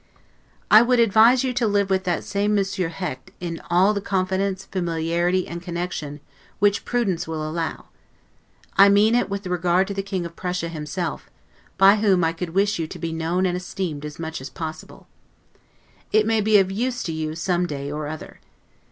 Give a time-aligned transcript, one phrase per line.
[0.71, 4.65] I would advise you to live with that same Monsieur Hecht in all the confidence,
[4.65, 6.21] familiarity, and connection,
[6.57, 7.85] which prudence will allow.
[8.79, 11.29] I mean it with regard to the King of Prussia himself,
[11.77, 15.05] by whom I could wish you to be known and esteemed as much as possible.
[16.11, 18.39] It may be of use to you some day or other.